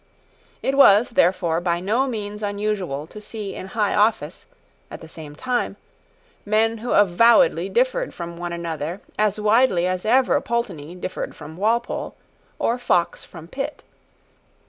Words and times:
It 0.63 0.73
was, 0.73 1.11
therefore, 1.11 1.61
by 1.61 1.79
no 1.79 2.07
means 2.07 2.41
unusual 2.41 3.05
to 3.05 3.21
see 3.21 3.53
in 3.53 3.67
high 3.67 3.93
office, 3.93 4.47
at 4.89 4.99
the 4.99 5.07
same 5.07 5.35
time, 5.35 5.75
men 6.43 6.79
who 6.79 6.93
avowedly 6.93 7.69
differed 7.69 8.11
from 8.11 8.35
one 8.35 8.51
another 8.51 8.99
as 9.19 9.39
widely 9.39 9.85
as 9.85 10.03
ever 10.03 10.41
Pulteney 10.41 10.95
differed 10.95 11.35
from 11.35 11.55
Walpole, 11.55 12.15
or 12.57 12.79
Fox 12.79 13.23
from 13.23 13.47
Pitt. 13.47 13.83